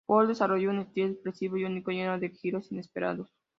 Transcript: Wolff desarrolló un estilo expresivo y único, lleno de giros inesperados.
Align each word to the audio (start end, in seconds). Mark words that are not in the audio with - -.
Wolff 0.07 0.29
desarrolló 0.29 0.71
un 0.71 0.79
estilo 0.79 1.09
expresivo 1.09 1.57
y 1.57 1.63
único, 1.65 1.91
lleno 1.91 2.17
de 2.17 2.31
giros 2.31 2.71
inesperados. 2.71 3.31